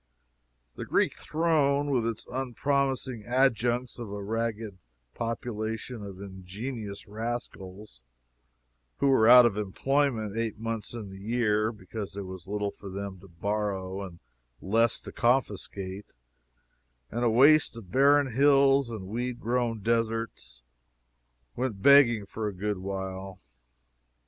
[0.77, 4.79] The Greek throne, with its unpromising adjuncts of a ragged
[5.13, 8.01] population of ingenious rascals
[8.97, 12.89] who were out of employment eight months in the year because there was little for
[12.89, 14.17] them to borrow and
[14.59, 16.07] less to confiscate,
[17.11, 20.63] and a waste of barren hills and weed grown deserts,
[21.55, 23.37] went begging for a good while.